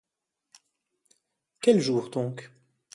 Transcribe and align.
Quel 1.59 1.79
jour 1.79 2.09
donc? 2.09 2.49